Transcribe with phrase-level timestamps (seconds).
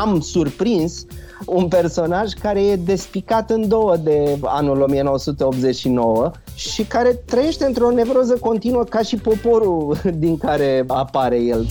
[0.00, 1.04] am surprins
[1.46, 8.36] un personaj care e despicat în două de anul 1989 și care trăiește într-o nevroză
[8.40, 11.66] continuă ca și poporul din care apare el.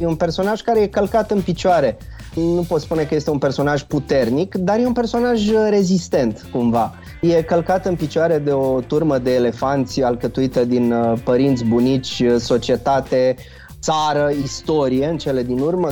[0.00, 1.98] E un personaj care e călcat în picioare.
[2.34, 6.94] Nu pot spune că este un personaj puternic, dar e un personaj rezistent, cumva.
[7.20, 13.36] E călcat în picioare de o turmă de elefanți alcătuită din uh, părinți, bunici, societate,
[13.84, 15.88] țară, istorie în cele din urmă.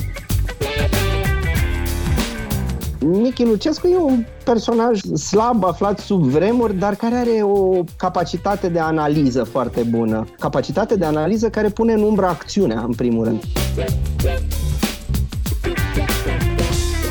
[3.00, 8.78] Michi Lucescu e un personaj slab, aflat sub vremuri, dar care are o capacitate de
[8.78, 10.26] analiză foarte bună.
[10.38, 13.42] Capacitate de analiză care pune în umbră acțiunea, în primul rând.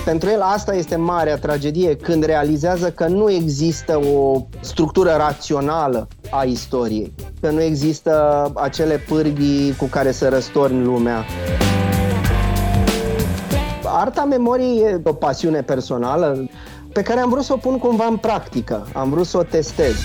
[0.05, 6.43] Pentru el asta este marea tragedie când realizează că nu există o structură rațională a
[6.43, 11.25] istoriei, că nu există acele pârghii cu care să răstorni lumea.
[13.83, 16.49] Arta memoriei e o pasiune personală
[16.93, 19.95] pe care am vrut să o pun cumva în practică, am vrut să o testez.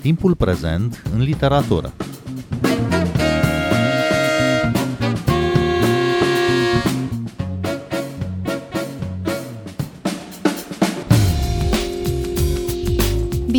[0.00, 1.92] Timpul prezent în literatură.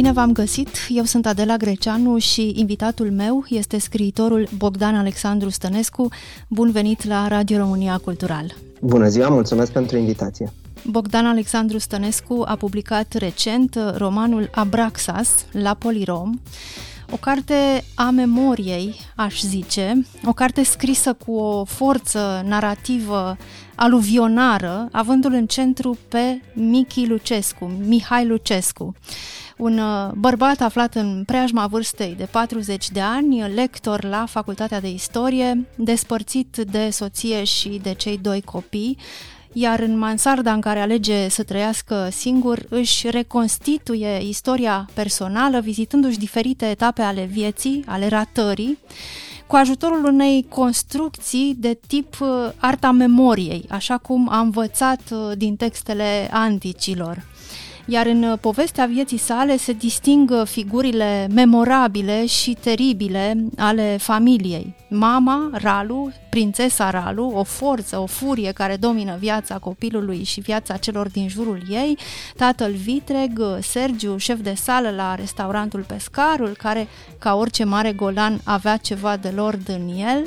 [0.09, 0.69] Bine v-am găsit!
[0.87, 6.07] Eu sunt Adela Greceanu și invitatul meu este scriitorul Bogdan Alexandru Stănescu.
[6.47, 8.55] Bun venit la Radio România Cultural!
[8.81, 10.51] Bună ziua, mulțumesc pentru invitație!
[10.85, 16.39] Bogdan Alexandru Stănescu a publicat recent romanul Abraxas la Polirom,
[17.11, 23.37] o carte a memoriei, aș zice, o carte scrisă cu o forță narrativă
[23.75, 28.95] aluvionară, avându-l în centru pe Michi Lucescu, Mihai Lucescu.
[29.57, 34.89] Un uh, bărbat aflat în preajma vârstei de 40 de ani, lector la Facultatea de
[34.89, 38.97] Istorie, despărțit de soție și de cei doi copii,
[39.53, 46.65] iar în mansarda în care alege să trăiască singur, își reconstituie istoria personală, vizitându-și diferite
[46.65, 48.77] etape ale vieții, ale ratării,
[49.47, 52.27] cu ajutorul unei construcții de tip uh,
[52.57, 57.28] arta memoriei, așa cum a învățat uh, din textele anticilor
[57.89, 64.75] iar în uh, povestea vieții sale se disting uh, figurile memorabile și teribile ale familiei.
[64.89, 71.09] Mama, Ralu, prințesa Ralu, o forță, o furie care domină viața copilului și viața celor
[71.09, 71.97] din jurul ei,
[72.35, 76.87] tatăl Vitreg, uh, Sergiu, șef de sală la restaurantul Pescarul, care,
[77.19, 80.25] ca orice mare golan, avea ceva de lord în el,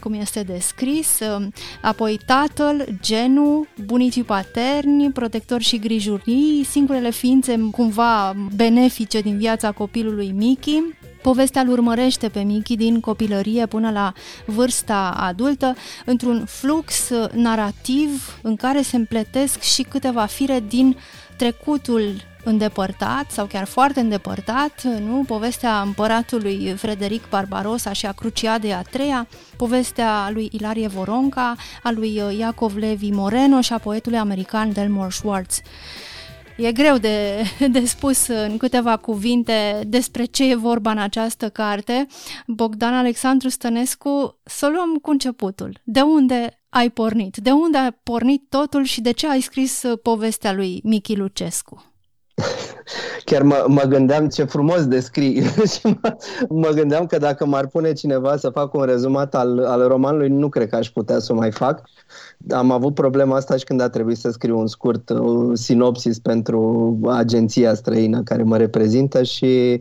[0.00, 8.34] cum este descris, um, apoi tatăl, genul, bunicii paterni, protectori și grijurii, singurele ființe cumva
[8.56, 14.12] benefice din viața copilului Mickey, Povestea îl urmărește pe Mickey din copilărie până la
[14.46, 20.96] vârsta adultă într-un flux narrativ în care se împletesc și câteva fire din
[21.36, 22.14] trecutul
[22.48, 25.24] îndepărtat sau chiar foarte îndepărtat, nu?
[25.26, 32.20] Povestea împăratului Frederic Barbarossa și a Cruciadei a treia, povestea lui Ilarie Voronca, a lui
[32.20, 35.60] uh, Iacov Levi Moreno și a poetului american Delmore Schwartz.
[36.56, 37.42] E greu de,
[37.74, 42.06] de spus în câteva cuvinte despre ce e vorba în această carte.
[42.46, 45.80] Bogdan Alexandru Stănescu, să luăm cu începutul.
[45.84, 47.36] De unde ai pornit?
[47.36, 51.92] De unde a pornit totul și de ce ai scris uh, povestea lui Michi Lucescu?
[53.24, 56.16] Chiar mă, mă gândeam ce frumos descrii și mă,
[56.48, 60.48] mă gândeam că dacă m-ar pune cineva să fac un rezumat al, al romanului, nu
[60.48, 61.82] cred că aș putea să o mai fac.
[62.50, 66.98] Am avut problema asta și când a trebuit să scriu un scurt un sinopsis pentru
[67.06, 69.80] agenția străină care mă reprezintă și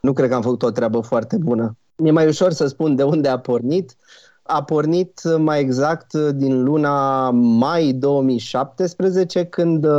[0.00, 1.76] nu cred că am făcut o treabă foarte bună.
[1.96, 3.96] Mi-e mai ușor să spun de unde a pornit.
[3.98, 9.92] Uh, a pornit mai exact din luna mai 2017 când uh,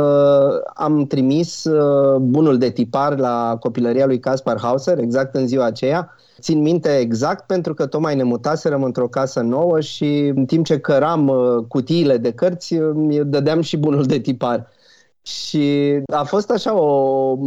[0.74, 6.14] am trimis uh, bunul de tipar la copilăria lui Caspar Hauser, exact în ziua aceea.
[6.40, 10.78] Țin minte exact pentru că tocmai ne mutaserăm într-o casă nouă și în timp ce
[10.78, 14.68] căram uh, cutiile de cărți, uh, dădeam și bunul de tipar.
[15.22, 16.86] Și a fost așa o,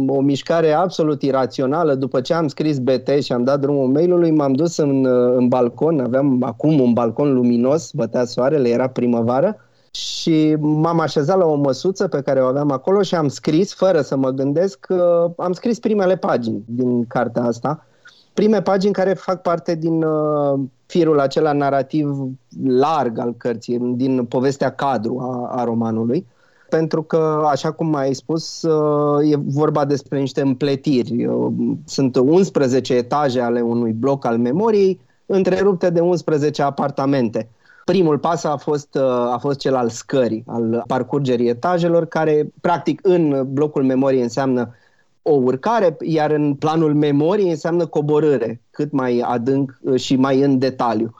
[0.06, 1.94] o mișcare absolut irațională.
[1.94, 6.00] După ce am scris BT și am dat drumul mailului, m-am dus în, în balcon.
[6.00, 9.56] Aveam acum un balcon luminos, bătea soarele, era primăvară.
[9.90, 14.00] Și m-am așezat la o măsuță pe care o aveam acolo și am scris, fără
[14.00, 14.86] să mă gândesc,
[15.36, 17.86] am scris primele pagini din cartea asta.
[18.34, 22.16] Prime pagini care fac parte din uh, firul acela narrativ
[22.64, 26.26] larg al cărții, din povestea cadru a, a romanului.
[26.76, 31.26] Pentru că, așa cum ai spus, uh, e vorba despre niște împletiri.
[31.26, 31.52] Uh,
[31.84, 37.48] sunt 11 etaje ale unui bloc al memoriei, întrerupte de 11 apartamente.
[37.84, 39.02] Primul pas a fost, uh,
[39.32, 44.74] a fost cel al scării, al parcurgerii etajelor, care, practic, în blocul memoriei înseamnă
[45.22, 51.14] o urcare, iar în planul memoriei înseamnă coborâre, cât mai adânc și mai în detaliu.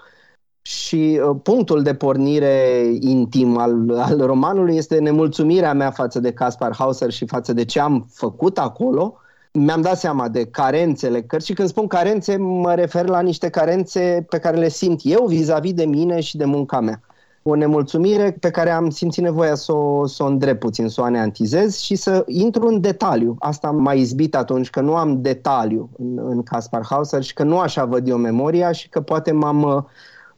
[0.62, 6.74] Și uh, punctul de pornire intim al, al romanului este nemulțumirea mea față de Caspar
[6.74, 9.16] Hauser și față de ce am făcut acolo.
[9.52, 14.26] Mi-am dat seama de carențele cărții și când spun carențe mă refer la niște carențe
[14.28, 17.00] pe care le simt eu vis-a-vis de mine și de munca mea.
[17.42, 21.04] O nemulțumire pe care am simțit nevoia să o, să o îndrept puțin, să o
[21.04, 23.36] aneantizez și să intru în detaliu.
[23.38, 27.58] Asta m-a izbit atunci că nu am detaliu în, în Caspar Hauser și că nu
[27.58, 29.88] așa văd eu memoria și că poate m-am uh, Uh,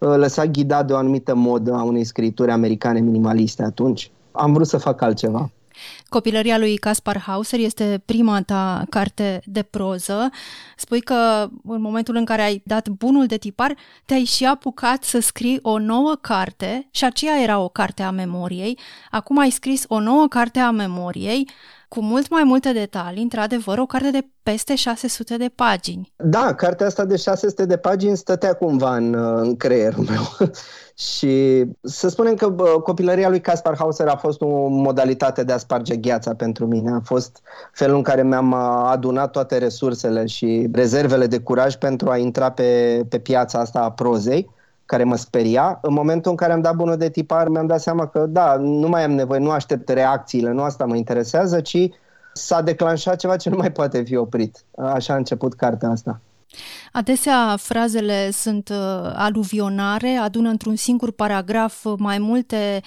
[0.07, 4.11] lăsat ghidat de o anumită modă a unei scrituri americane minimaliste atunci.
[4.33, 5.51] Am vrut să fac altceva.
[6.15, 10.31] Copilăria lui Caspar Hauser este prima ta carte de proză.
[10.77, 13.75] Spui că în momentul în care ai dat bunul de tipar,
[14.05, 18.79] te-ai și apucat să scrii o nouă carte și aceea era o carte a memoriei.
[19.11, 21.49] Acum ai scris o nouă carte a memoriei
[21.95, 26.13] cu mult mai multe detalii, într-adevăr, o carte de peste 600 de pagini.
[26.17, 30.49] Da, cartea asta de 600 de pagini stătea cumva în, în creierul meu.
[30.95, 35.57] și să spunem că bă, copilăria lui Caspar Hauser a fost o modalitate de a
[35.57, 36.91] sparge gheața pentru mine.
[36.91, 37.41] A fost
[37.73, 38.53] felul în care mi-am
[38.87, 43.91] adunat toate resursele și rezervele de curaj pentru a intra pe, pe piața asta a
[43.91, 44.51] prozei
[44.87, 45.79] care mă speria.
[45.83, 48.89] În momentul în care am dat bunul de tipar, mi-am dat seama că da, nu
[48.89, 51.89] mai am nevoie, nu aștept reacțiile, nu asta mă interesează, ci
[52.33, 54.65] s-a declanșat ceva ce nu mai poate fi oprit.
[54.77, 56.21] Așa a început cartea asta.
[56.93, 58.77] Adesea frazele sunt uh,
[59.15, 62.83] aluvionare, adună într-un singur paragraf mai multe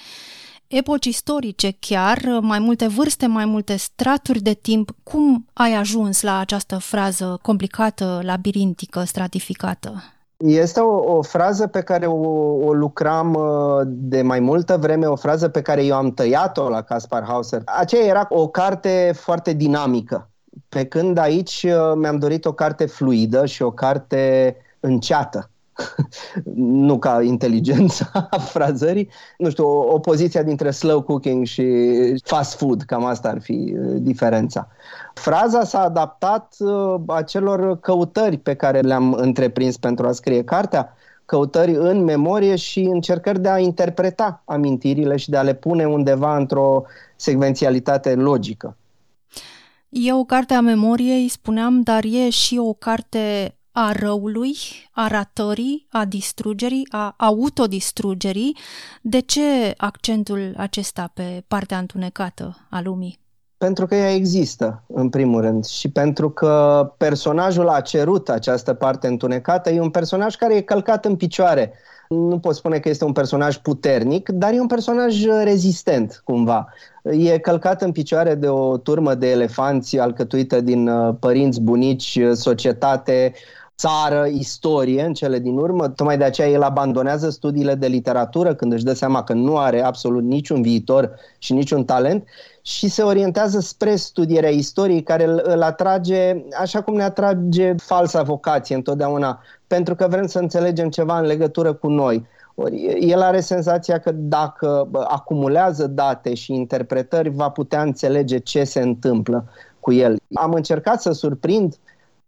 [0.68, 4.90] epoci istorice chiar, mai multe vârste, mai multe straturi de timp.
[5.02, 10.02] Cum ai ajuns la această frază complicată, labirintică, stratificată?
[10.36, 12.20] Este o, o frază pe care o,
[12.66, 16.82] o lucram uh, de mai multă vreme, o frază pe care eu am tăiat-o la
[16.82, 17.62] Caspar Hauser.
[17.64, 20.30] Aceea era o carte foarte dinamică.
[20.68, 25.50] Pe când aici uh, mi-am dorit o carte fluidă și o carte înceată.
[26.54, 29.08] Nu ca inteligența frazării,
[29.38, 31.64] nu știu, o, o poziție dintre slow cooking și
[32.24, 34.68] fast food, cam asta ar fi uh, diferența.
[35.14, 41.74] Fraza s-a adaptat uh, acelor căutări pe care le-am întreprins pentru a scrie cartea, căutări
[41.74, 46.84] în memorie și încercări de a interpreta amintirile și de a le pune undeva într-o
[47.16, 48.76] secvențialitate logică.
[49.88, 54.56] E o carte a memoriei, spuneam, dar e și o carte a răului,
[54.92, 58.56] a ratării, a distrugerii, a autodistrugerii.
[59.02, 63.18] De ce accentul acesta pe partea întunecată a lumii?
[63.58, 69.06] Pentru că ea există, în primul rând, și pentru că personajul a cerut această parte
[69.06, 69.70] întunecată.
[69.70, 71.72] E un personaj care e călcat în picioare.
[72.08, 76.68] Nu pot spune că este un personaj puternic, dar e un personaj rezistent, cumva.
[77.02, 83.32] E călcat în picioare de o turmă de elefanți alcătuită din uh, părinți, bunici, societate,
[83.78, 85.88] țară, istorie în cele din urmă.
[85.88, 89.82] Tocmai de aceea el abandonează studiile de literatură când își dă seama că nu are
[89.82, 92.24] absolut niciun viitor și niciun talent
[92.62, 98.22] și se orientează spre studierea istoriei care îl, îl atrage așa cum ne atrage falsa
[98.22, 102.26] vocație întotdeauna, pentru că vrem să înțelegem ceva în legătură cu noi.
[102.54, 108.80] Ori el are senzația că dacă acumulează date și interpretări, va putea înțelege ce se
[108.80, 109.44] întâmplă
[109.80, 110.16] cu el.
[110.34, 111.74] Am încercat să surprind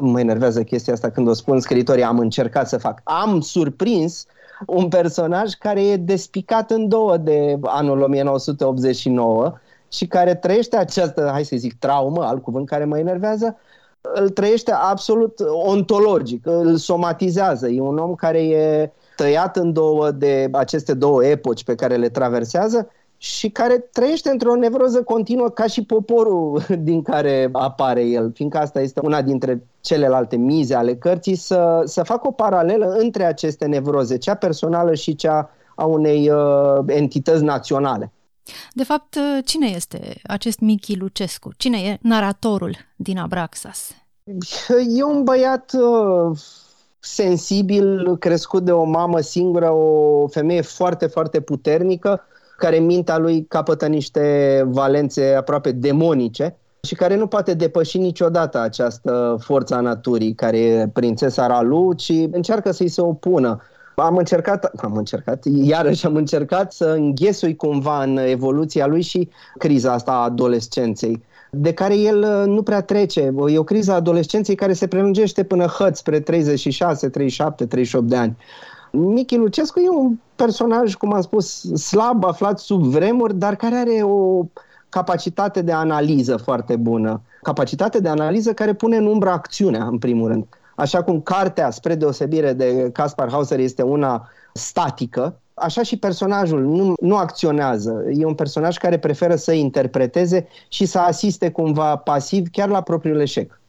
[0.01, 3.01] mă enervează chestia asta când o spun scritorii, am încercat să fac.
[3.05, 4.27] Am surprins
[4.67, 9.53] un personaj care e despicat în două de anul 1989
[9.89, 13.57] și care trăiește această, hai să zic, traumă, alt cuvânt care mă enervează,
[14.01, 17.69] îl trăiește absolut ontologic, îl somatizează.
[17.69, 22.09] E un om care e tăiat în două de aceste două epoci pe care le
[22.09, 22.89] traversează
[23.23, 28.81] și care trăiește într-o nevroză continuă ca și poporul din care apare el, fiindcă asta
[28.81, 34.19] este una dintre celelalte mize ale cărții, să, să facă o paralelă între aceste nevroze,
[34.19, 38.13] cea personală și cea a unei uh, entități naționale.
[38.73, 41.51] De fapt, cine este acest Michi Lucescu?
[41.57, 43.91] Cine e naratorul din Abraxas?
[44.97, 46.39] E un băiat uh,
[46.99, 52.25] sensibil, crescut de o mamă singură, o femeie foarte, foarte puternică,
[52.61, 59.37] care mintea lui capătă niște valențe aproape demonice și care nu poate depăși niciodată această
[59.41, 63.61] forță a naturii, care e prințesa Ralu, ci încearcă să-i se opună.
[63.97, 69.93] Am încercat, am încercat, iarăși am încercat să înghesui cumva în evoluția lui și criza
[69.93, 73.33] asta a adolescenței de care el uh, nu prea trece.
[73.49, 78.17] E o criză a adolescenței care se prelungește până hăt spre 36, 37, 38 de
[78.17, 78.37] ani.
[78.91, 84.03] Michi Lucescu e un personaj, cum am spus, slab, aflat sub vremuri, dar care are
[84.03, 84.45] o
[84.89, 87.23] capacitate de analiză foarte bună.
[87.43, 90.47] Capacitate de analiză care pune în umbră acțiunea, în primul rând.
[90.75, 96.95] Așa cum cartea, spre deosebire de Caspar Hauser, este una statică, așa și personajul nu,
[97.01, 98.05] nu acționează.
[98.15, 103.21] E un personaj care preferă să interpreteze și să asiste cumva pasiv chiar la propriul
[103.21, 103.60] eșec.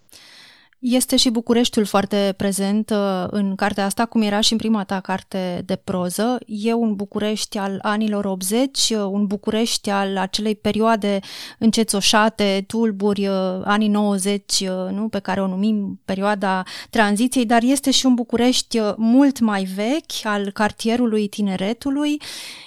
[0.81, 4.99] Este și Bucureștiul foarte prezent uh, în cartea asta, cum era și în prima ta
[4.99, 6.37] carte de proză.
[6.45, 11.19] E un București al anilor 80, uh, un București al acelei perioade
[11.59, 18.05] încețoșate, tulburi, uh, anii 90, nu, pe care o numim perioada tranziției, dar este și
[18.05, 22.21] un București mult mai vechi, al cartierului tineretului.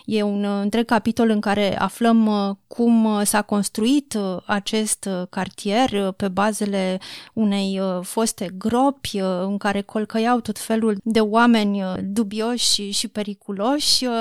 [0.04, 6.98] E un întreg capitol în care aflăm cum s-a construit acest cartier pe bazele
[7.32, 14.04] unei foste gropi uh, în care colcăiau tot felul de oameni uh, dubioși și periculoși.
[14.04, 14.12] Uh,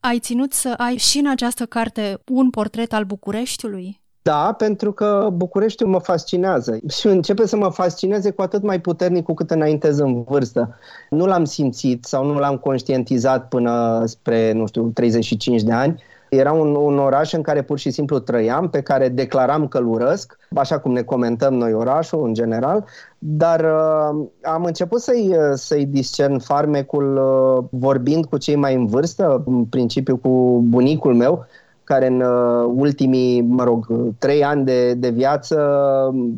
[0.00, 4.00] ai ținut să ai și în această carte un portret al Bucureștiului?
[4.22, 9.24] Da, pentru că Bucureștiul mă fascinează și începe să mă fascineze cu atât mai puternic
[9.24, 10.76] cu cât înaintez în vârstă.
[11.10, 16.52] Nu l-am simțit sau nu l-am conștientizat până spre, nu știu, 35 de ani, era
[16.52, 20.78] un, un oraș în care pur și simplu trăiam, pe care declaram că urăsc, așa
[20.78, 22.84] cum ne comentăm noi orașul în general,
[23.18, 28.86] dar uh, am început să-i, uh, să-i discern farmecul uh, vorbind cu cei mai în
[28.86, 31.46] vârstă, în principiu cu bunicul meu,
[31.88, 33.86] care în uh, ultimii, mă rog,
[34.18, 35.56] trei ani de, de viață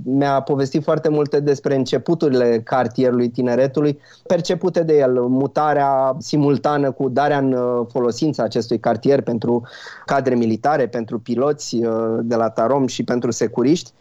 [0.05, 7.39] mi-a povestit foarte multe despre începuturile cartierului tineretului, percepute de el, mutarea simultană cu darea
[7.39, 9.63] în uh, folosință acestui cartier pentru
[10.05, 13.93] cadre militare, pentru piloți uh, de la Tarom și pentru securiști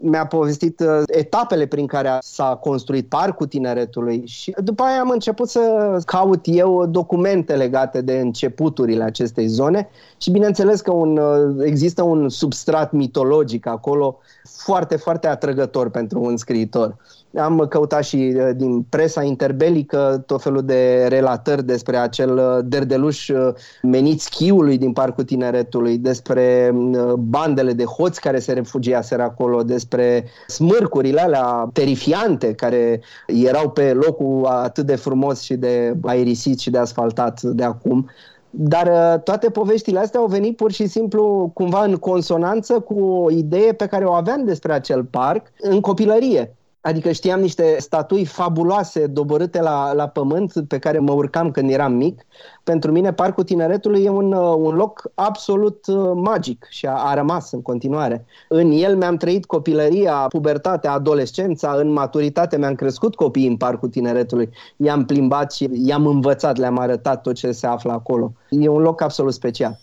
[0.00, 5.48] mi-a povestit uh, etapele prin care s-a construit parcul tineretului și după aia am început
[5.48, 12.02] să caut eu documente legate de începuturile acestei zone și bineînțeles că un, uh, există
[12.02, 14.18] un substrat mitologic acolo
[14.56, 16.96] foarte, foarte atrăgător pentru un scriitor.
[17.36, 23.28] Am căutat și uh, din presa interbelică tot felul de relatări despre acel uh, derdeluș
[23.28, 26.74] uh, menit schiului din Parcul Tineretului, despre
[27.18, 34.46] bandele de hoți care se refugiaseră acolo, despre smârcurile alea terifiante care erau pe locul
[34.46, 38.10] atât de frumos și de aerisit și de asfaltat de acum.
[38.50, 43.72] Dar toate poveștile astea au venit pur și simplu cumva în consonanță cu o idee
[43.72, 46.57] pe care o aveam despre acel parc în copilărie.
[46.80, 51.92] Adică știam niște statui fabuloase doborâte la, la pământ pe care mă urcam când eram
[51.92, 52.26] mic.
[52.64, 57.14] Pentru mine Parcul Tineretului e un, uh, un loc absolut uh, magic și a, a
[57.14, 58.24] rămas în continuare.
[58.48, 64.50] În el mi-am trăit copilăria, pubertatea, adolescența, în maturitate mi-am crescut copiii în Parcul Tineretului.
[64.76, 68.32] I-am plimbat și i-am învățat, le-am arătat tot ce se află acolo.
[68.48, 69.78] E un loc absolut special.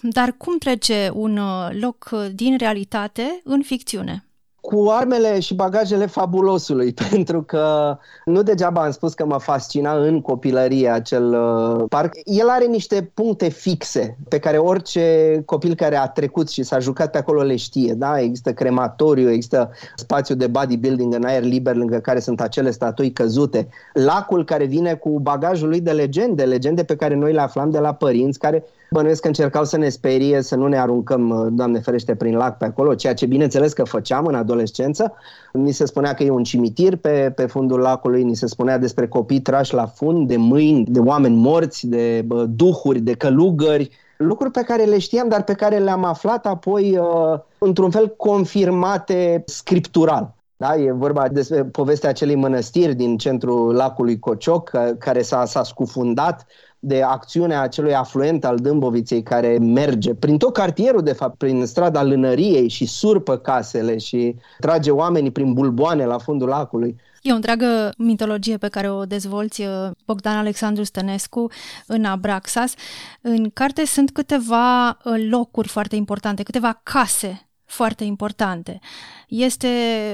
[0.00, 4.24] Dar cum trece un uh, loc din realitate în ficțiune?
[4.62, 10.20] Cu armele și bagajele fabulosului, pentru că nu degeaba am spus că mă fascina în
[10.20, 12.12] copilărie acel uh, parc.
[12.24, 17.10] El are niște puncte fixe pe care orice copil care a trecut și s-a jucat
[17.10, 17.94] pe acolo le știe.
[17.94, 18.20] Da?
[18.20, 23.68] Există crematoriu, există spațiu de bodybuilding în aer liber lângă care sunt acele statui căzute.
[23.92, 27.78] Lacul care vine cu bagajul lui de legende, legende pe care noi le aflam de
[27.78, 31.78] la părinți, care Bănuiesc că încercau să ne sperie, să nu ne aruncăm, uh, Doamne
[31.78, 35.12] ferește, prin lac pe acolo, ceea ce bineînțeles că făceam în adolescență.
[35.52, 39.08] Ni se spunea că e un cimitir pe, pe fundul lacului, ni se spunea despre
[39.08, 44.52] copii trași la fund, de mâini, de oameni morți, de bă, duhuri, de călugări, lucruri
[44.52, 50.34] pe care le știam, dar pe care le-am aflat apoi, uh, într-un fel, confirmate scriptural.
[50.56, 50.76] Da?
[50.76, 56.46] E vorba despre povestea acelei mănăstiri din centrul lacului Cocioc, care s-a, s-a scufundat
[56.84, 62.02] de acțiunea acelui afluent al Dâmboviței care merge prin tot cartierul, de fapt, prin strada
[62.02, 66.96] Lânăriei și surpă casele și trage oamenii prin bulboane la fundul lacului.
[67.22, 71.50] E o întreagă mitologie pe care o dezvolți uh, Bogdan Alexandru Stănescu
[71.86, 72.74] în Abraxas.
[73.20, 78.80] În carte sunt câteva uh, locuri foarte importante, câteva case foarte importante.
[79.28, 79.68] Este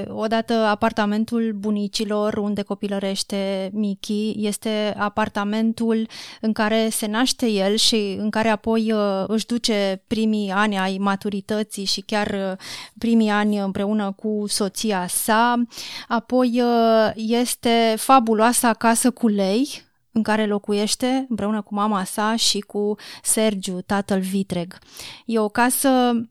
[0.07, 6.07] odată apartamentul bunicilor unde copilărește Miki, este apartamentul
[6.41, 10.97] în care se naște el și în care apoi uh, își duce primii ani ai
[10.97, 12.57] maturității și chiar uh,
[12.97, 15.63] primii ani împreună cu soția sa.
[16.07, 19.88] Apoi uh, este fabuloasa casă cu lei,
[20.19, 24.77] în care locuiește împreună cu mama sa și cu Sergiu, tatăl vitreg.
[25.25, 25.89] E o casă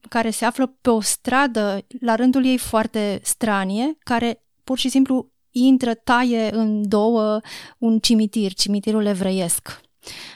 [0.08, 5.30] care se află pe o stradă, la rândul ei foarte stranie, care pur și simplu
[5.50, 7.40] intră, taie în două
[7.78, 9.80] un cimitir, cimitirul evreiesc.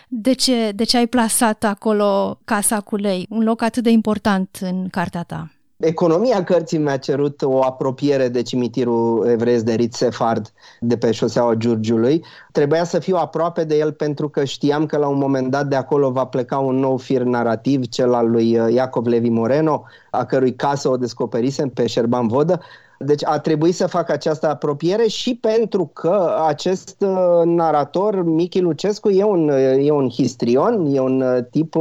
[0.08, 4.58] De ce, de ce ai plasat acolo Casa cu lei, un loc atât de important
[4.60, 5.52] în cartea ta?
[5.84, 11.54] Economia cărții mi-a cerut o apropiere de cimitirul evreiesc de Rit Sefard de pe șoseaua
[11.54, 12.24] Giurgiului.
[12.52, 15.76] Trebuia să fiu aproape de el pentru că știam că la un moment dat de
[15.76, 20.24] acolo va pleca un nou fir narrativ, cel al lui uh, Iacov Levi Moreno, a
[20.24, 22.60] cărui casă o descoperisem pe Șerban Vodă.
[22.98, 29.10] Deci a trebuit să fac această apropiere și pentru că acest uh, narator, Michi Lucescu,
[29.10, 31.74] e un, uh, e un histrion, e un tip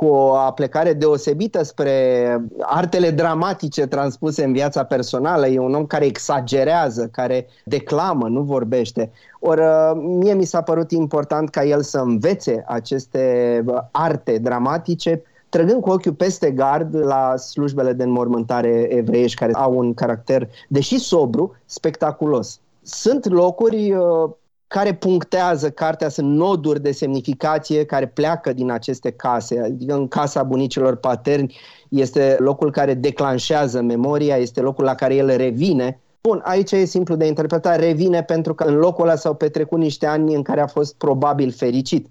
[0.00, 5.46] cu o aplecare deosebită spre artele dramatice transpuse în viața personală.
[5.46, 9.10] E un om care exagerează, care declamă, nu vorbește.
[9.40, 15.22] Ori uh, mie mi s-a părut important ca el să învețe aceste uh, arte dramatice
[15.48, 20.98] trăgând cu ochiul peste gard la slujbele de înmormântare evreiești care au un caracter, deși
[20.98, 22.60] sobru, spectaculos.
[22.82, 24.30] Sunt locuri uh,
[24.70, 29.60] care punctează cartea sunt noduri de semnificație care pleacă din aceste case.
[29.60, 31.56] Adică în casa bunicilor paterni
[31.88, 36.00] este locul care declanșează memoria, este locul la care el revine.
[36.20, 40.06] Bun, aici e simplu de interpretat, revine pentru că în locul ăla s-au petrecut niște
[40.06, 42.08] ani în care a fost probabil fericit.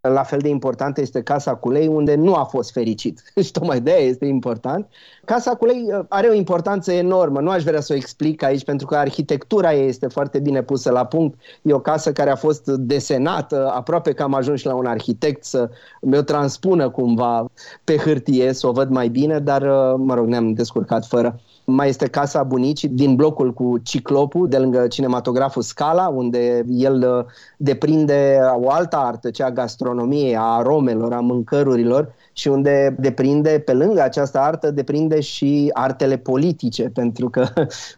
[0.00, 3.22] La fel de importantă este Casa Culei, unde nu a fost fericit.
[3.44, 4.86] Și tocmai de aia este important.
[5.24, 7.40] Casa Culei uh, are o importanță enormă.
[7.40, 10.90] Nu aș vrea să o explic aici, pentru că arhitectura ei este foarte bine pusă
[10.90, 11.38] la punct.
[11.62, 15.70] E o casă care a fost desenată, aproape că am ajuns la un arhitect să
[16.00, 17.50] mi-o transpună cumva
[17.84, 21.40] pe hârtie, să o văd mai bine, dar, uh, mă rog, ne-am descurcat fără.
[21.70, 27.24] Mai este casa bunicii din blocul cu Ciclopul, de lângă cinematograful Scala, unde el uh,
[27.56, 33.72] deprinde o altă artă, cea a gastronomiei, a aromelor, a mâncărurilor și unde deprinde, pe
[33.72, 37.46] lângă această artă, deprinde și artele politice, pentru că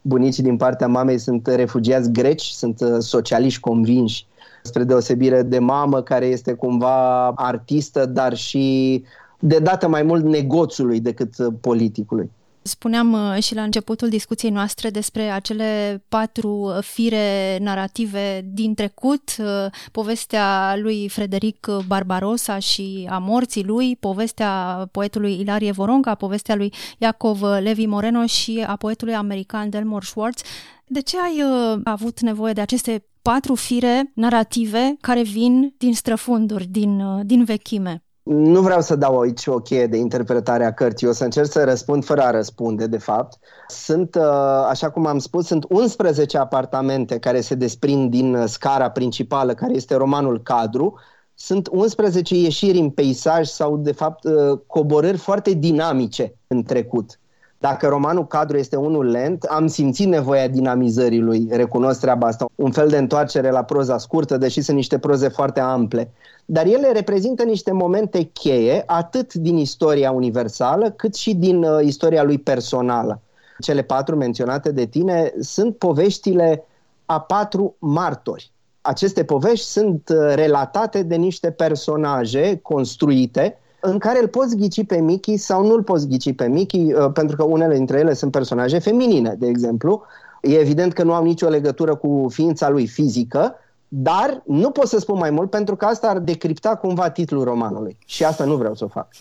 [0.03, 4.27] bunicii din partea mamei sunt refugiați greci, sunt uh, socialiști convinși
[4.63, 9.05] spre deosebire de mamă care este cumva artistă, dar și
[9.39, 12.31] de dată mai mult negoțului decât uh, politicului.
[12.71, 19.37] Spuneam uh, și la începutul discuției noastre despre acele patru uh, fire narrative din trecut,
[19.39, 19.47] uh,
[19.93, 27.43] povestea lui Frederic Barbarossa și a morții lui, povestea poetului Ilarie Voronca, povestea lui Iacov
[27.43, 30.43] Levi Moreno și a poetului american Delmore Schwartz.
[30.87, 31.43] De ce ai
[31.85, 38.03] avut nevoie de aceste patru fire narrative care vin din străfunduri, din, din vechime?
[38.33, 41.65] Nu vreau să dau aici o cheie de interpretare a cărții, o să încerc să
[41.65, 43.39] răspund fără a răspunde, de fapt.
[43.69, 44.23] Sunt, uh,
[44.69, 49.75] așa cum am spus, sunt 11 apartamente care se desprind din uh, scara principală, care
[49.75, 50.99] este romanul Cadru.
[51.35, 57.21] Sunt 11 ieșiri în peisaj sau, de fapt, uh, coborâri foarte dinamice în trecut.
[57.61, 62.71] Dacă romanul cadru este unul lent, am simțit nevoia dinamizării lui, recunosc treaba asta, un
[62.71, 66.11] fel de întoarcere la proza scurtă, deși sunt niște proze foarte ample
[66.53, 72.23] dar ele reprezintă niște momente cheie, atât din istoria universală, cât și din uh, istoria
[72.23, 73.21] lui personală.
[73.59, 76.65] Cele patru menționate de tine sunt poveștile
[77.07, 78.51] a patru martori.
[78.81, 85.01] Aceste povești sunt uh, relatate de niște personaje construite în care îl poți ghici pe
[85.01, 88.31] Mickey sau nu îl poți ghici pe Mickey, uh, pentru că unele dintre ele sunt
[88.31, 90.03] personaje feminine, de exemplu.
[90.43, 93.55] E evident că nu au nicio legătură cu ființa lui fizică,
[93.89, 97.99] dar nu pot să spun mai mult pentru că asta ar decripta cumva titlul romanului
[98.07, 99.09] și asta nu vreau să o fac.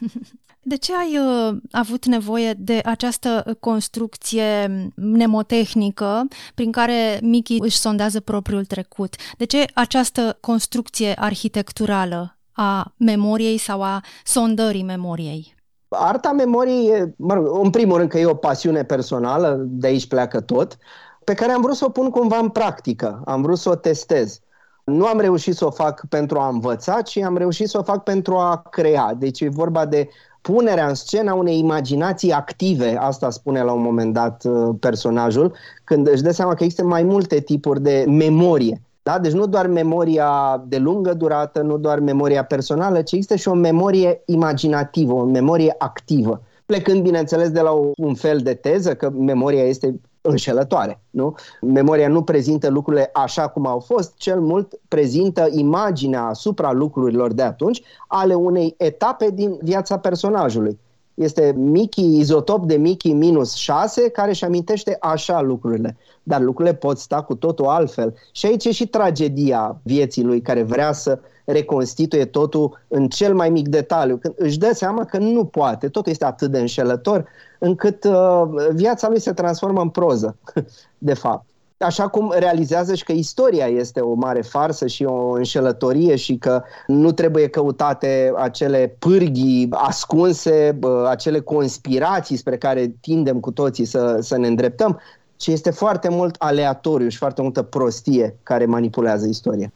[0.62, 8.20] De ce ai uh, avut nevoie de această construcție mnemotehnică prin care Mickey își sondează
[8.20, 9.16] propriul trecut?
[9.38, 15.56] De ce această construcție arhitecturală a memoriei sau a sondării memoriei?
[15.88, 20.08] Arta memoriei, e, mă rog, în primul rând că e o pasiune personală, de aici
[20.08, 20.78] pleacă tot,
[21.24, 24.40] pe care am vrut să o pun cumva în practică, am vrut să o testez.
[24.84, 28.04] Nu am reușit să o fac pentru a învăța, ci am reușit să o fac
[28.04, 29.14] pentru a crea.
[29.14, 30.10] Deci e vorba de
[30.42, 36.08] punerea în scenă unei imaginații active, asta spune la un moment dat uh, personajul, când
[36.08, 38.82] își dă seama că există mai multe tipuri de memorie.
[39.10, 39.20] Da?
[39.20, 43.54] Deci nu doar memoria de lungă durată, nu doar memoria personală, ci există și o
[43.54, 46.42] memorie imaginativă, o memorie activă.
[46.66, 51.02] Plecând, bineînțeles, de la un fel de teză că memoria este înșelătoare.
[51.10, 51.36] Nu?
[51.62, 57.42] Memoria nu prezintă lucrurile așa cum au fost, cel mult prezintă imaginea asupra lucrurilor de
[57.42, 60.80] atunci ale unei etape din viața personajului.
[61.20, 65.98] Este Mickey, izotop de Mickey minus 6, care își amintește așa lucrurile.
[66.24, 68.14] Dar lucrurile pot sta cu totul altfel.
[68.32, 73.50] Și aici e și tragedia vieții lui, care vrea să reconstituie totul în cel mai
[73.50, 74.18] mic detaliu.
[74.18, 77.26] Când își dă seama că nu poate, totul este atât de înșelător,
[77.60, 80.36] încât uh, viața lui se transformă în proză,
[80.98, 81.49] de fapt
[81.80, 86.64] așa cum realizează și că istoria este o mare farsă și o înșelătorie și că
[86.88, 94.38] nu trebuie căutate acele pârghii ascunse, acele conspirații spre care tindem cu toții să, să
[94.38, 95.00] ne îndreptăm,
[95.36, 99.72] ci este foarte mult aleatoriu și foarte multă prostie care manipulează istoria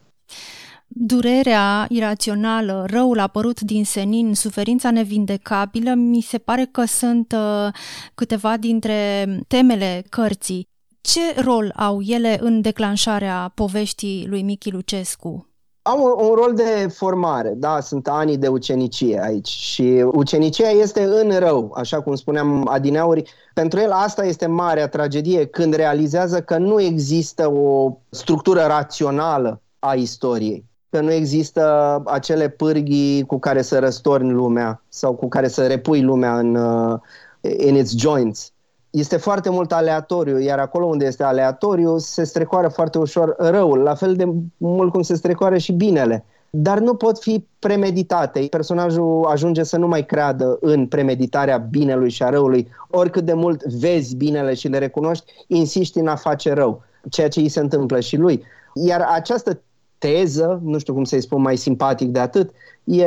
[0.96, 7.74] durerea irațională, răul apărut din senin, suferința nevindecabilă, mi se pare că sunt uh,
[8.16, 10.73] câteva dintre temele cărții.
[11.12, 15.48] Ce rol au ele în declanșarea poveștii lui Michi Lucescu?
[15.82, 21.04] Au un, un rol de formare, da, sunt ani de ucenicie aici și ucenicia este
[21.04, 23.24] în rău, așa cum spuneam adineauri.
[23.54, 29.94] Pentru el asta este marea tragedie când realizează că nu există o structură rațională a
[29.94, 35.68] istoriei, că nu există acele pârghii cu care să răstorni lumea sau cu care să
[35.68, 37.00] repui lumea în, uh,
[37.42, 38.53] in its joints
[38.94, 43.96] este foarte mult aleatoriu, iar acolo unde este aleatoriu se strecoară foarte ușor răul, la
[43.96, 46.26] fel de mult cum se strecoară și binele.
[46.50, 48.40] Dar nu pot fi premeditate.
[48.50, 52.68] Personajul ajunge să nu mai creadă în premeditarea binelui și a răului.
[52.90, 57.40] Oricât de mult vezi binele și le recunoști, insisti în a face rău, ceea ce
[57.40, 58.44] îi se întâmplă și lui.
[58.74, 59.62] Iar această
[59.98, 62.52] teză, nu știu cum să-i spun mai simpatic de atât,
[62.84, 63.06] e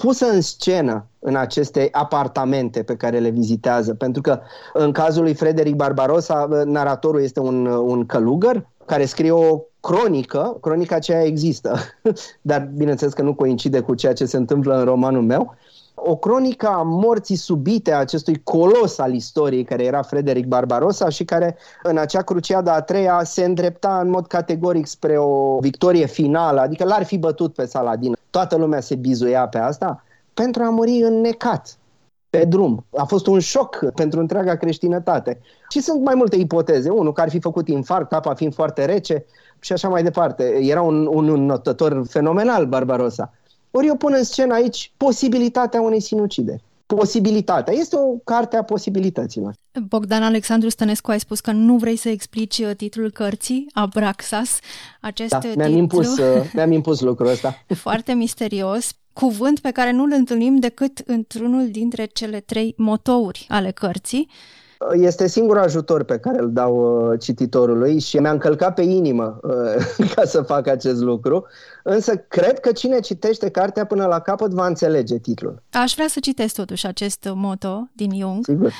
[0.00, 3.94] pusă în scenă în aceste apartamente pe care le vizitează.
[3.94, 4.40] Pentru că
[4.72, 10.94] în cazul lui Frederic Barbarossa, naratorul este un, un călugăr care scrie o cronică, cronica
[10.94, 11.78] aceea există,
[12.40, 15.56] dar bineînțeles că nu coincide cu ceea ce se întâmplă în romanul meu,
[16.04, 21.24] o cronică a morții subite a acestui colos al istoriei care era Frederic Barbarossa și
[21.24, 26.60] care în acea cruciadă a treia se îndrepta în mod categoric spre o victorie finală,
[26.60, 28.16] adică l-ar fi bătut pe Saladin.
[28.30, 31.78] Toată lumea se bizuia pe asta pentru a muri înnecat
[32.30, 32.84] pe drum.
[32.96, 35.40] A fost un șoc pentru întreaga creștinătate.
[35.68, 36.90] Și sunt mai multe ipoteze.
[36.90, 39.24] Unul că ar fi făcut infarct, apa fiind foarte rece
[39.58, 40.44] și așa mai departe.
[40.60, 43.32] Era un, un notător fenomenal, Barbarossa.
[43.70, 46.62] Ori eu pun în scenă aici posibilitatea unei sinucideri.
[46.86, 47.74] Posibilitatea.
[47.74, 49.54] Este o carte a posibilităților.
[49.88, 54.58] Bogdan Alexandru Stănescu, ai spus că nu vrei să explici uh, titlul cărții, Abraxas.
[55.00, 57.64] Acest da, mi-am, impus, uh, mi-am impus lucrul ăsta.
[57.74, 58.92] Foarte misterios.
[59.12, 64.28] Cuvânt pe care nu-l întâlnim decât într-unul dintre cele trei motouri ale cărții.
[64.92, 70.06] Este singurul ajutor pe care îl dau uh, cititorului și mi-a încălcat pe inimă uh,
[70.14, 71.46] ca să fac acest lucru,
[71.82, 75.62] însă cred că cine citește cartea până la capăt va înțelege titlul.
[75.70, 78.44] Aș vrea să citesc totuși acest moto din Jung.
[78.44, 78.72] Sigur.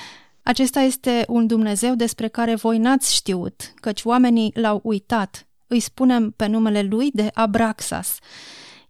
[0.43, 5.47] Acesta este un Dumnezeu despre care voi n-ați știut, căci oamenii l-au uitat.
[5.67, 8.19] Îi spunem pe numele lui de Abraxas.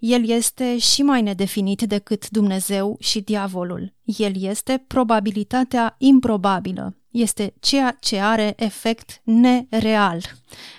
[0.01, 3.93] El este și mai nedefinit decât Dumnezeu și diavolul.
[4.05, 6.95] El este probabilitatea improbabilă.
[7.11, 10.23] Este ceea ce are efect nereal.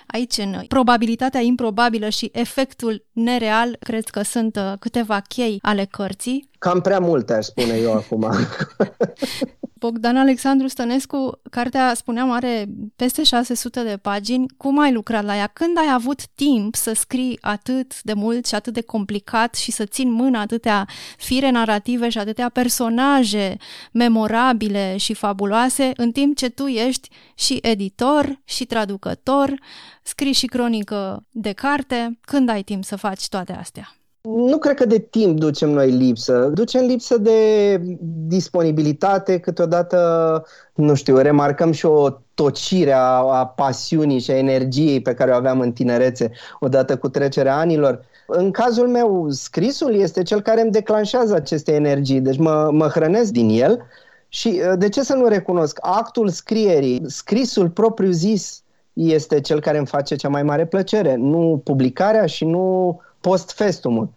[0.06, 6.50] Aici, în probabilitatea improbabilă și efectul nereal, cred că sunt uh, câteva chei ale cărții.
[6.58, 8.26] Cam prea multe, aș spune eu acum.
[9.82, 12.66] Bogdan Alexandru Stănescu, cartea, spuneam, are
[12.96, 14.46] peste 600 de pagini.
[14.56, 15.46] Cum ai lucrat la ea?
[15.46, 19.84] Când ai avut timp să scrii atât de mult și atât de complicat și să
[19.84, 23.56] țin mână atâtea fire narrative și atâtea personaje
[23.92, 29.60] memorabile și fabuloase, în timp ce tu ești și editor și traducător,
[30.02, 32.18] scrii și cronică de carte?
[32.20, 33.96] Când ai timp să faci toate astea?
[34.22, 36.50] Nu cred că de timp ducem noi lipsă.
[36.54, 37.80] Ducem lipsă de
[38.26, 45.14] disponibilitate, câteodată, nu știu, remarcăm și o tocire a, a pasiunii și a energiei pe
[45.14, 46.30] care o aveam în tinerețe
[46.60, 48.04] odată cu trecerea anilor.
[48.26, 53.30] În cazul meu, scrisul este cel care îmi declanșează aceste energii, deci mă, mă hrănesc
[53.30, 53.82] din el
[54.28, 55.78] și de ce să nu recunosc?
[55.80, 62.26] Actul scrierii, scrisul propriu-zis este cel care îmi face cea mai mare plăcere, nu publicarea
[62.26, 64.08] și nu post-festumul.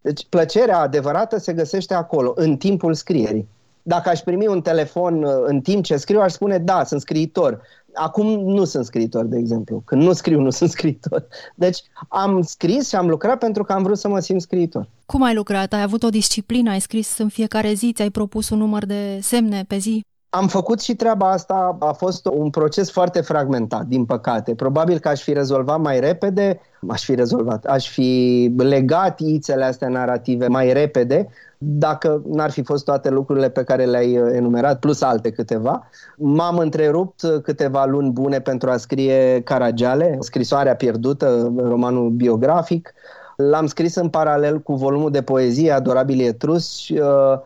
[0.00, 3.48] Deci plăcerea adevărată se găsește acolo, în timpul scrierii.
[3.82, 7.62] Dacă aș primi un telefon uh, în timp ce scriu, aș spune da, sunt scriitor.
[7.94, 9.82] Acum nu sunt scriitor, de exemplu.
[9.84, 11.26] Când nu scriu, nu sunt scriitor.
[11.54, 14.88] Deci am scris și am lucrat pentru că am vrut să mă simt scriitor.
[15.06, 15.72] Cum ai lucrat?
[15.72, 16.70] Ai avut o disciplină?
[16.70, 17.92] Ai scris în fiecare zi?
[17.94, 20.04] Ți-ai propus un număr de semne pe zi?
[20.30, 24.54] Am făcut și treaba asta, a fost un proces foarte fragmentat, din păcate.
[24.54, 29.88] Probabil că aș fi rezolvat mai repede, aș fi rezolvat, aș fi legat ițele astea
[29.88, 35.30] narrative mai repede, dacă n-ar fi fost toate lucrurile pe care le-ai enumerat, plus alte
[35.30, 35.88] câteva.
[36.16, 42.94] M-am întrerupt câteva luni bune pentru a scrie Caragiale, scrisoarea pierdută, romanul biografic.
[43.36, 47.38] L-am scris în paralel cu volumul de poezie Adorabili Etrus, uh,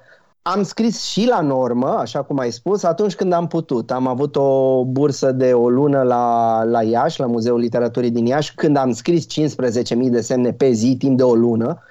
[0.43, 3.91] am scris și la normă, așa cum ai spus, atunci când am putut.
[3.91, 8.55] Am avut o bursă de o lună la, la Iași, la Muzeul Literaturii din Iași,
[8.55, 11.83] când am scris 15.000 de semne pe zi, timp de o lună.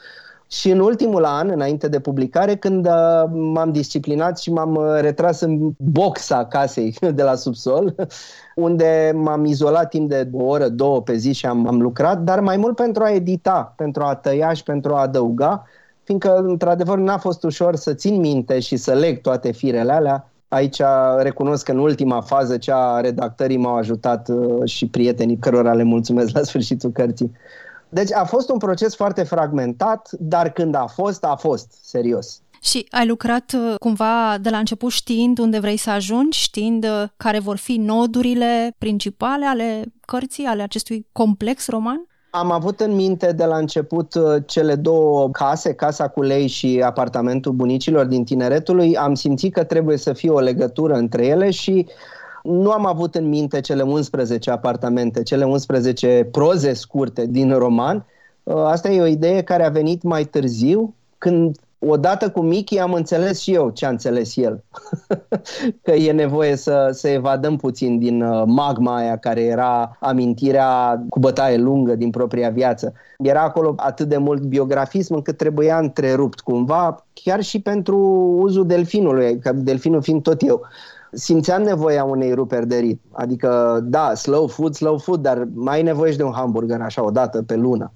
[0.48, 5.40] Și în ultimul an, înainte de publicare, când uh, m-am disciplinat și m-am uh, retras
[5.42, 7.96] în boxa casei de la subsol,
[8.56, 12.40] unde m-am izolat timp de o oră, două pe zi și am, am lucrat, dar
[12.40, 15.66] mai mult pentru a edita, pentru a tăia și pentru a adăuga,
[16.04, 20.32] fiindcă, într-adevăr, n-a fost ușor să țin minte și să leg toate firele alea.
[20.48, 20.82] Aici
[21.18, 25.84] recunosc că în ultima fază, cea a redactării, m-au ajutat uh, și prietenii cărora le
[25.84, 27.32] mulțumesc la sfârșitul cărții.
[27.90, 32.42] Deci a fost un proces foarte fragmentat, dar când a fost, a fost, serios.
[32.62, 37.04] Și ai lucrat uh, cumva de la început știind unde vrei să ajungi, știind uh,
[37.18, 42.06] care vor fi nodurile principale ale cărții, ale acestui complex roman?
[42.34, 46.82] Am avut în minte de la început uh, cele două case, casa cu lei și
[46.86, 48.98] apartamentul bunicilor din tineretului.
[48.98, 51.88] Am simțit că trebuie să fie o legătură între ele și
[52.44, 58.06] nu am avut în minte cele 11 apartamente, cele 11 proze scurte din roman.
[58.44, 62.94] Uh, asta e o idee care a venit mai târziu, când odată cu Mickey am
[62.94, 64.64] înțeles și eu ce a înțeles el.
[65.84, 71.20] că e nevoie să, să evadăm puțin din uh, magma aia care era amintirea cu
[71.20, 72.94] bătaie lungă din propria viață.
[73.18, 77.98] Era acolo atât de mult biografism încât trebuia întrerupt cumva, chiar și pentru
[78.40, 80.62] uzul delfinului, că delfinul fiind tot eu
[81.12, 83.02] simțeam nevoia unei ruperi de ritm.
[83.12, 87.06] Adică, da, slow food, slow food, dar mai ai nevoie și de un hamburger așa
[87.06, 87.92] o dată pe lună.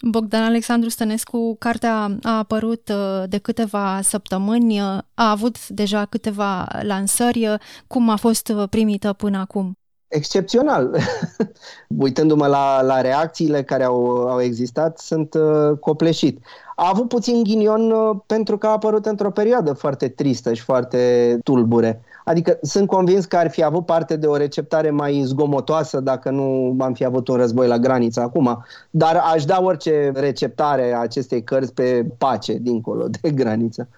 [0.00, 6.68] Bogdan Alexandru Stănescu, cartea a apărut uh, de câteva săptămâni, uh, a avut deja câteva
[6.82, 7.56] lansări.
[7.86, 9.78] Cum a fost uh, primită până acum?
[10.08, 10.96] Excepțional.
[11.98, 16.38] Uitându-mă la, la reacțiile care au, au existat, sunt uh, copleșit.
[16.76, 21.38] A avut puțin ghinion uh, pentru că a apărut într-o perioadă foarte tristă și foarte
[21.44, 22.02] tulbure.
[22.28, 26.76] Adică sunt convins că ar fi avut parte de o receptare mai zgomotoasă dacă nu
[26.78, 31.44] am fi avut un război la graniță acum, dar aș da orice receptare a acestei
[31.44, 33.88] cărți pe pace dincolo de graniță.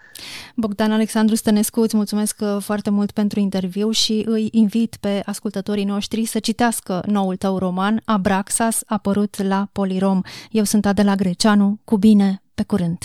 [0.56, 5.84] Bogdan Alexandru Stănescu, îți mulțumesc uh, foarte mult pentru interviu și îi invit pe ascultătorii
[5.84, 10.20] noștri să citească noul tău roman, Abraxas, apărut la Polirom.
[10.50, 12.98] Eu sunt Adela Greceanu, cu bine, pe curând!